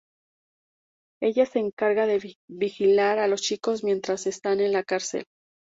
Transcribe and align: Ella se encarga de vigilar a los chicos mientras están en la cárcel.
Ella 1.21 1.45
se 1.45 1.59
encarga 1.59 2.07
de 2.07 2.35
vigilar 2.49 3.19
a 3.19 3.27
los 3.27 3.43
chicos 3.43 3.83
mientras 3.83 4.25
están 4.25 4.59
en 4.59 4.71
la 4.71 4.81
cárcel. 4.83 5.25